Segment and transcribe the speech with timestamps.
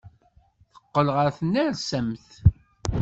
[0.73, 2.29] Teqqel ɣer tnersamt.